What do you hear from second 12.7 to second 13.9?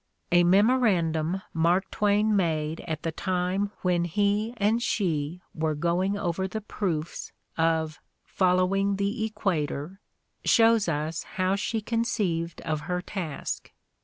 her task.